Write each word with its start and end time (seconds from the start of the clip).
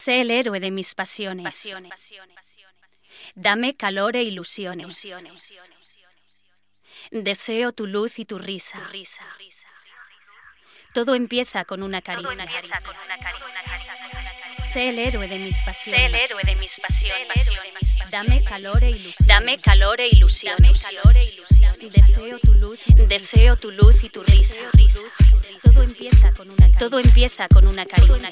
Sé 0.00 0.22
el 0.22 0.30
héroe 0.30 0.60
de 0.60 0.70
mis 0.70 0.94
pasiones. 0.94 1.76
Dame 3.34 3.76
calor 3.76 4.16
e 4.16 4.22
ilusiones. 4.22 5.06
Deseo 7.10 7.72
tu 7.72 7.86
luz 7.86 8.18
y 8.18 8.24
tu 8.24 8.38
risa. 8.38 8.80
Todo 10.94 11.14
empieza 11.14 11.66
con 11.66 11.82
una 11.82 12.00
caricia. 12.00 12.48
Sé 14.62 14.90
el 14.90 14.98
héroe 14.98 15.26
de 15.26 15.38
mis 15.38 15.62
pasiones. 15.62 16.00
Sé 16.00 16.06
el 16.06 16.14
héroe 16.14 16.42
de 16.44 16.56
mis 16.56 16.78
pasiones. 16.80 18.10
Dame 18.10 18.42
calor 18.44 18.84
e 18.84 18.90
ilusión. 18.90 19.26
Dame 19.26 19.58
calor 19.58 20.00
e 20.00 20.08
ilusión. 20.08 20.56
E 20.62 21.90
deseo 21.90 22.38
tu 22.38 22.54
luz. 22.54 22.78
Deseo 23.08 23.56
tu 23.56 23.70
luz 23.72 24.04
y 24.04 24.10
tu 24.10 24.22
risa. 24.22 24.60
Todo 25.62 25.82
empieza 25.82 26.32
con 26.32 26.48
una 26.48 26.56
caricia. 26.56 26.78
Todo 26.78 26.98
empieza 27.00 27.48
con 27.48 27.66
una 27.66 27.86
caricia. 27.86 28.30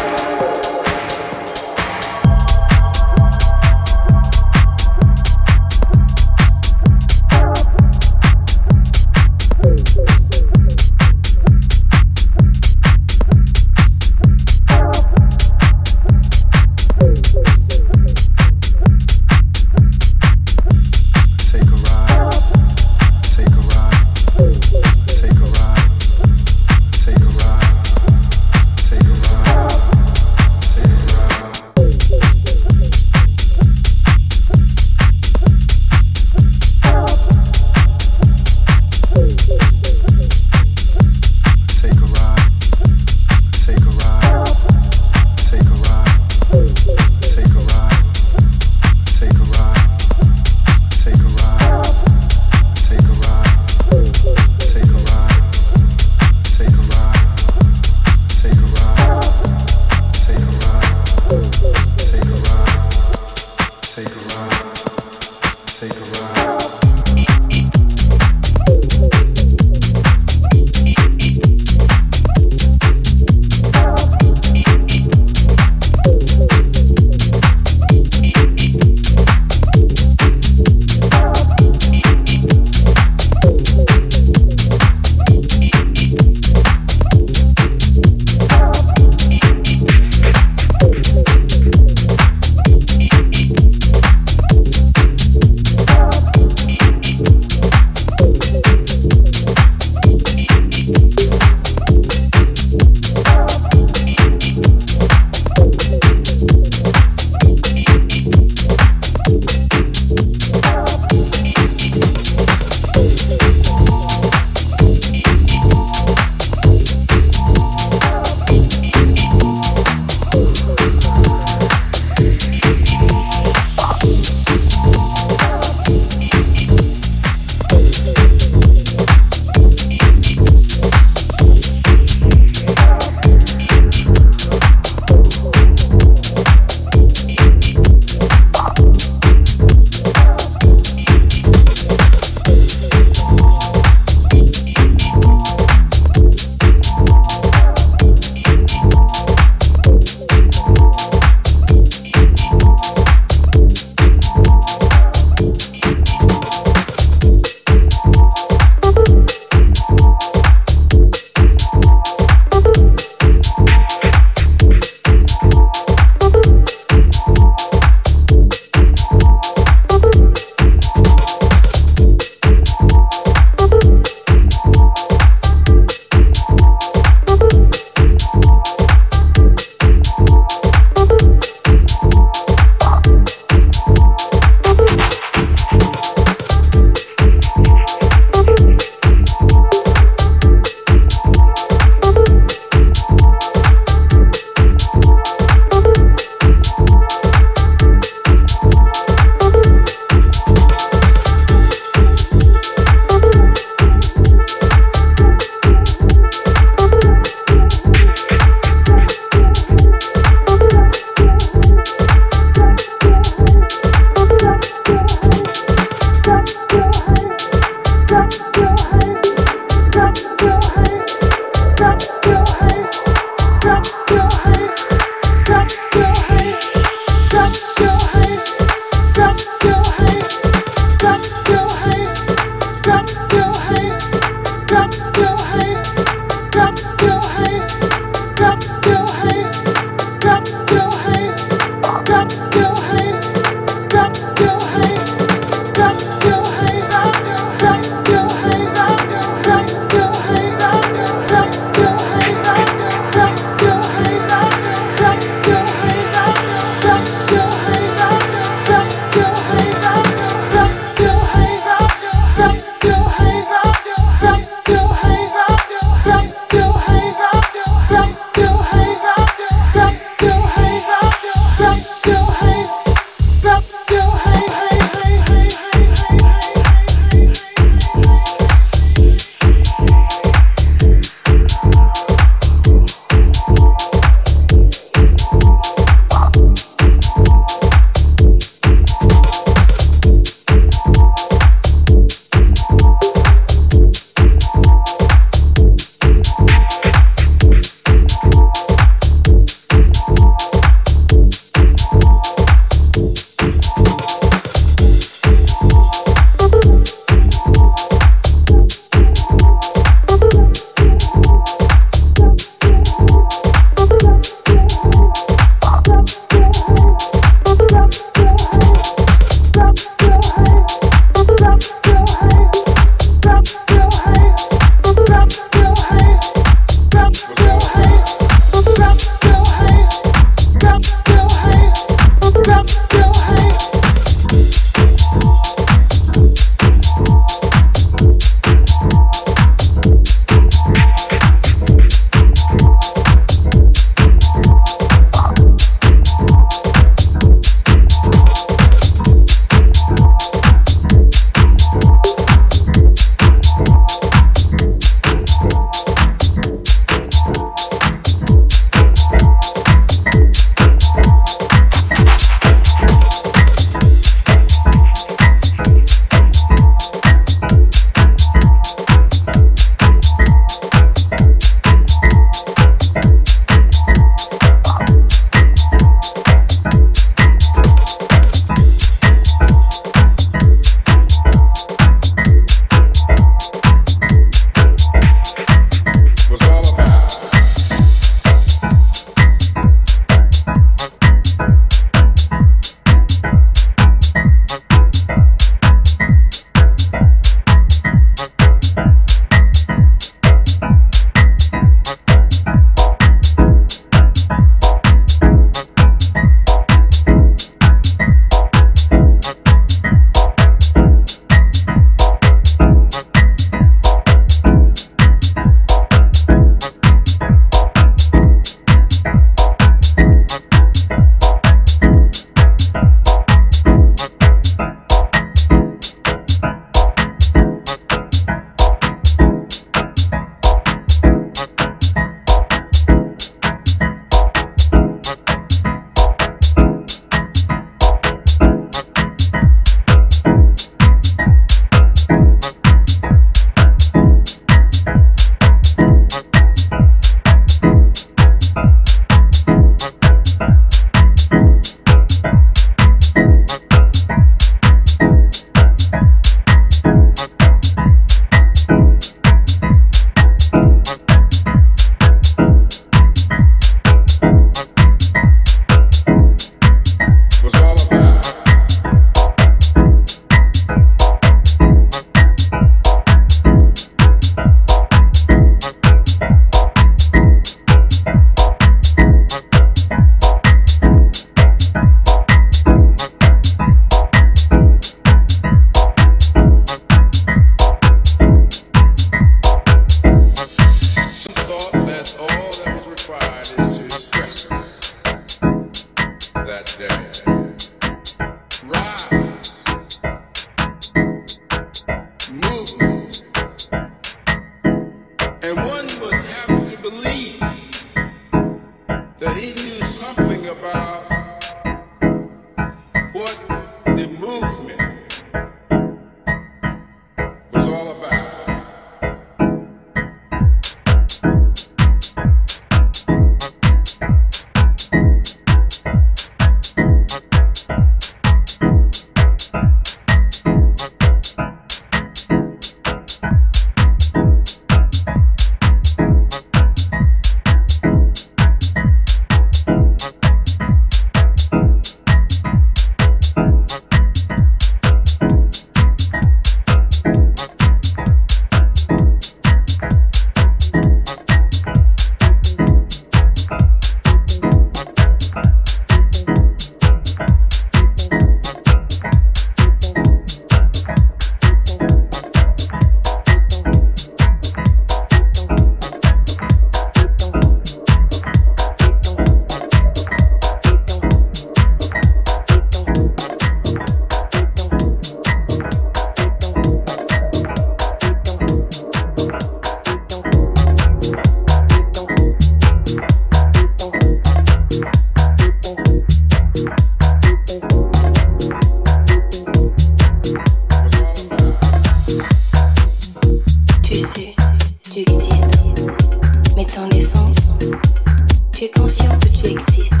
tú 599.41 599.47
existes. 599.47 600.00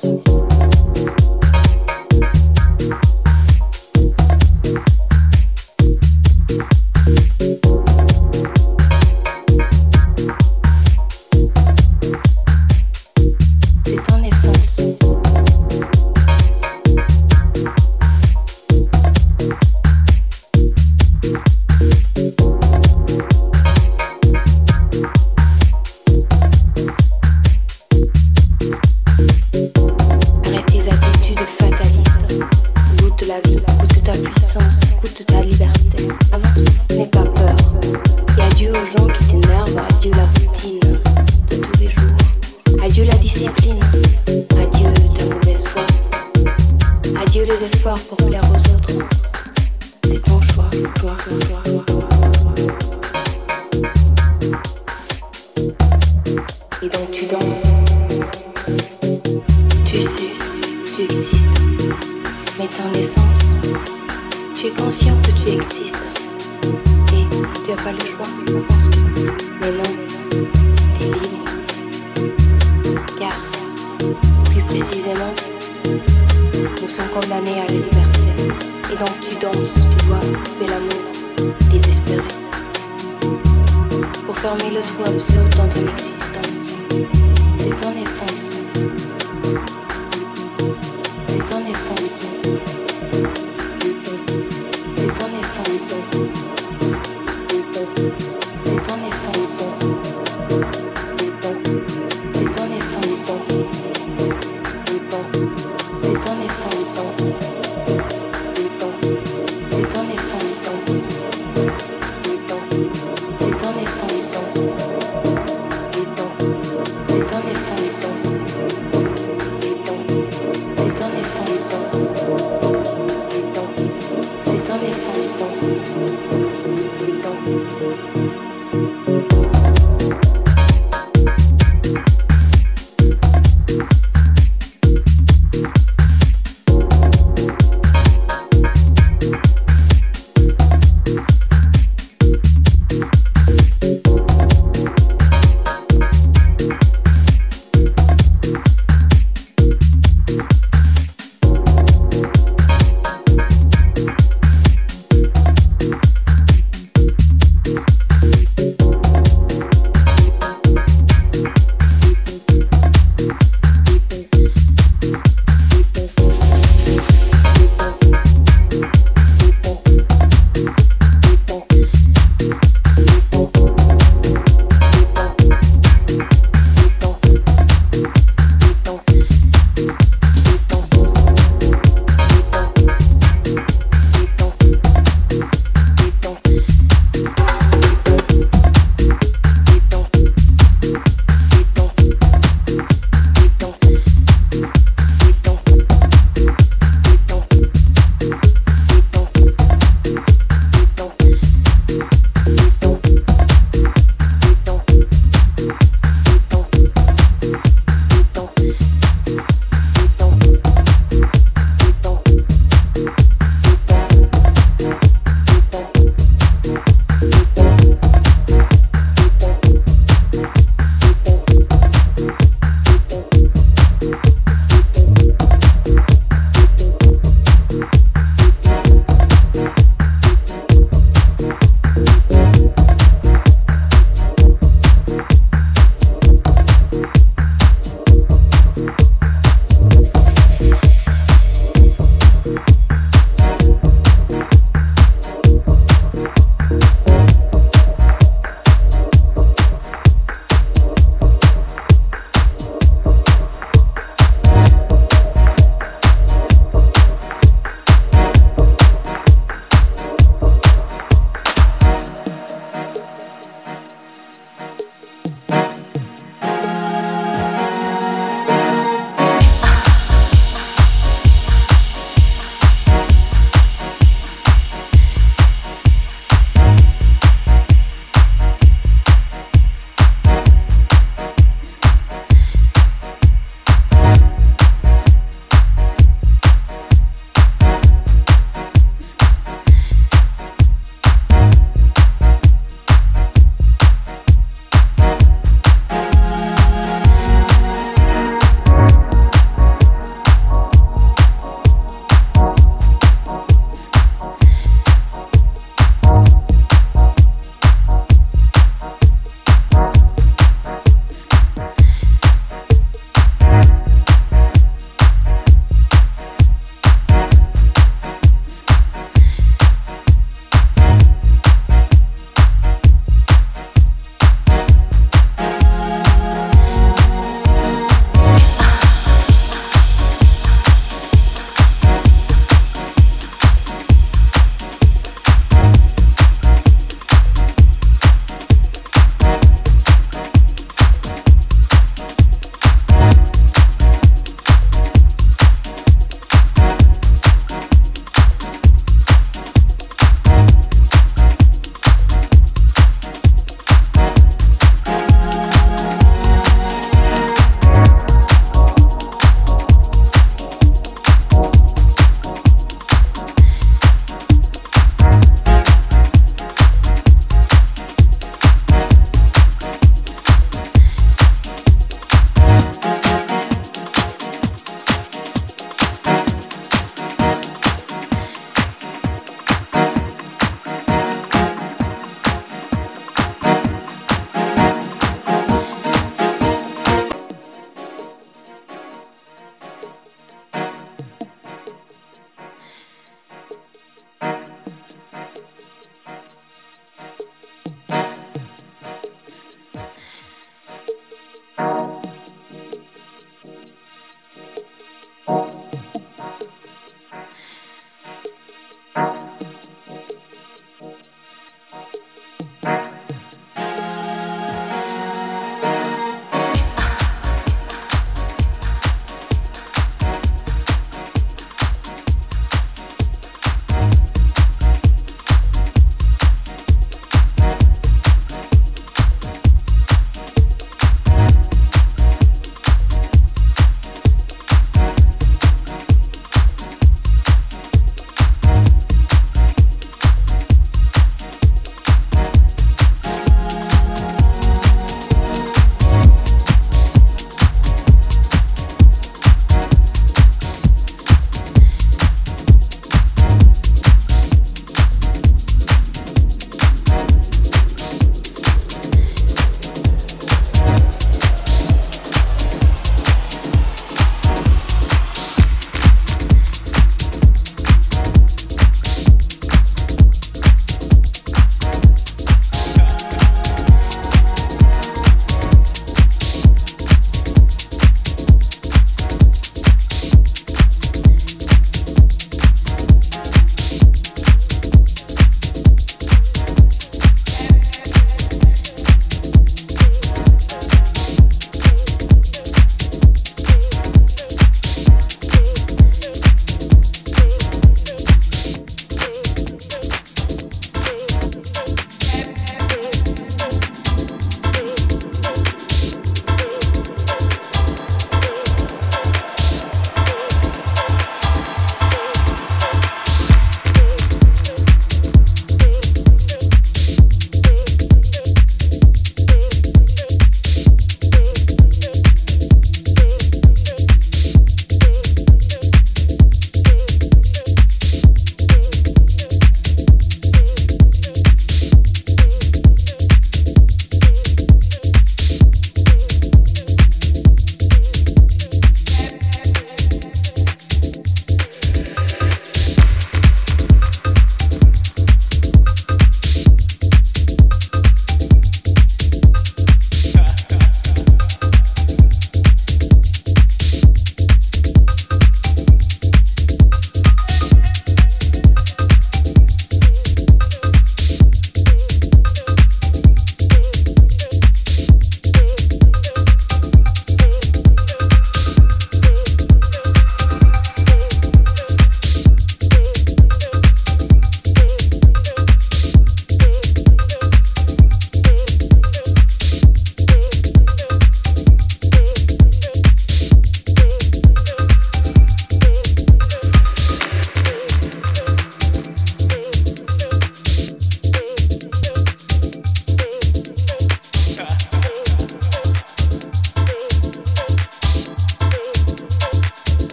voice. 0.00 1.31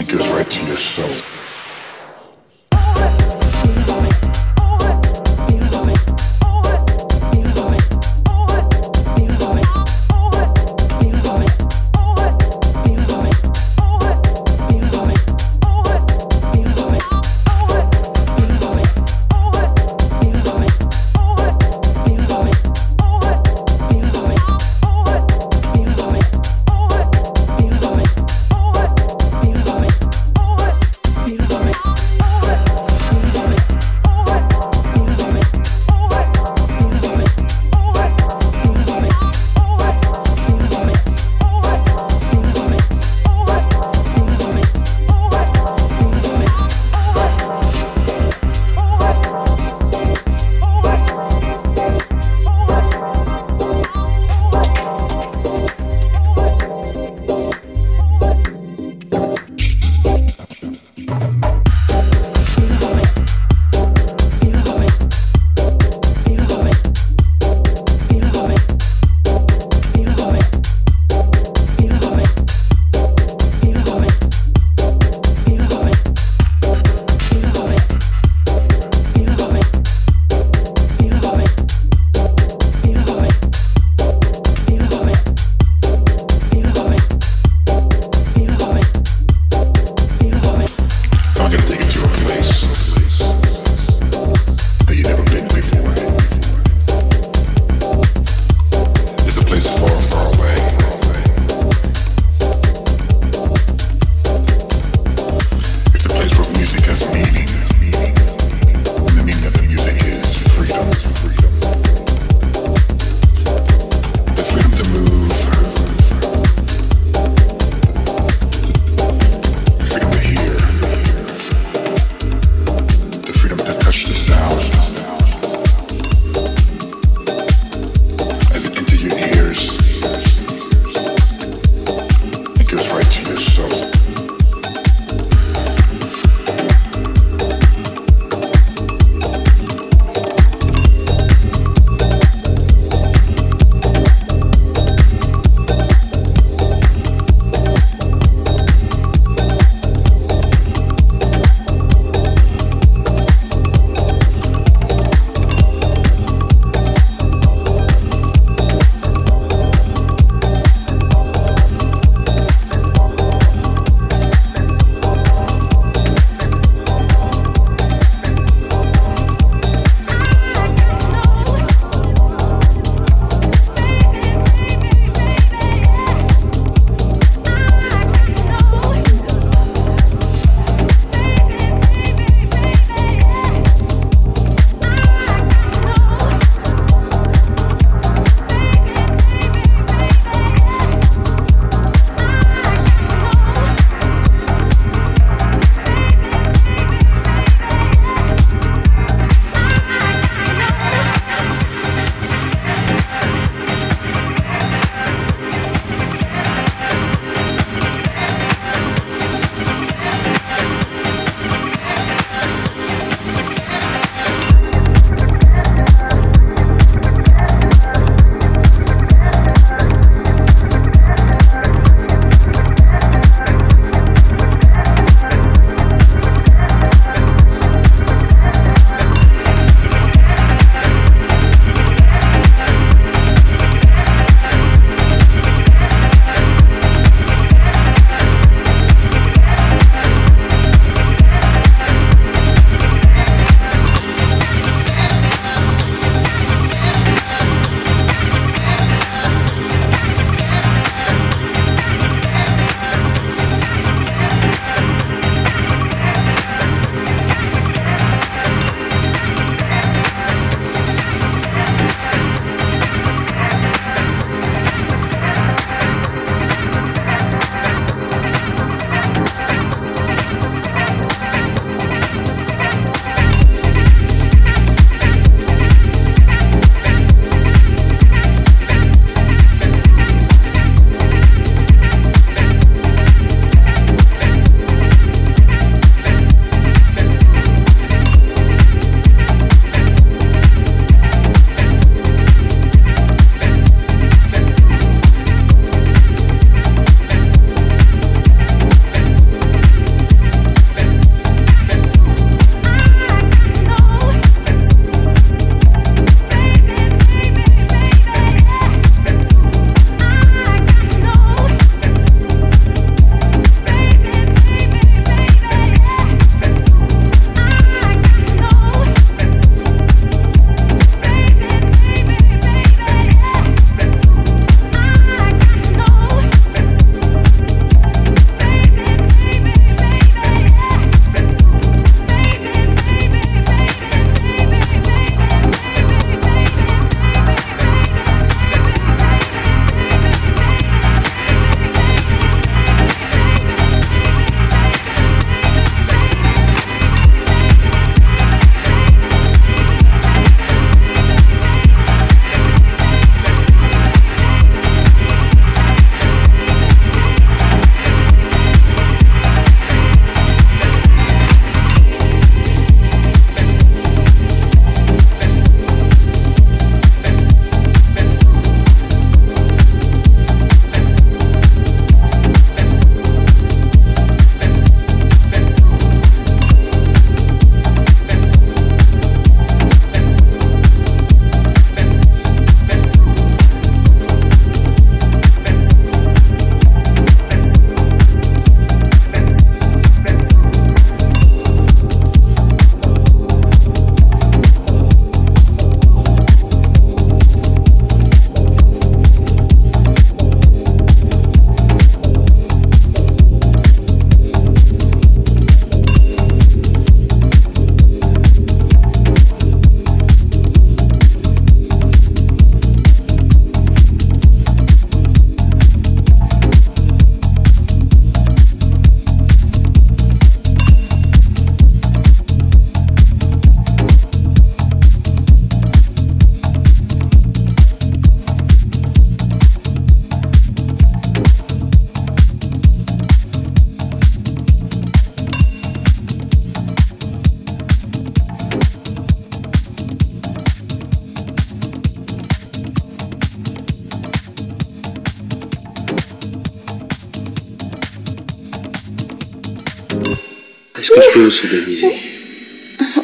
It 0.00 0.08
goes 0.08 0.28
right 0.32 0.50
to 0.50 0.66
your 0.66 0.76
soul. 0.76 1.39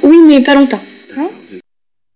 Oui, 0.02 0.18
mais 0.26 0.40
pas 0.40 0.54
longtemps. 0.54 0.82